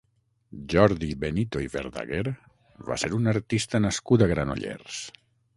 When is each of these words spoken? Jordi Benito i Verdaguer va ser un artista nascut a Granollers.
Jordi 0.73 1.09
Benito 1.23 1.61
i 1.65 1.69
Verdaguer 1.75 2.23
va 2.89 2.99
ser 3.05 3.13
un 3.21 3.33
artista 3.35 3.85
nascut 3.89 4.25
a 4.29 4.33
Granollers. 4.33 4.99